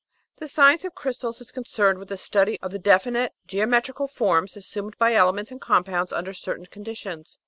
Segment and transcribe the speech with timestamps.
[0.37, 4.97] The science of crystals is concerned with the study of the definite geometrical forms assumed
[4.97, 7.37] by elements and compounds under certain conditions.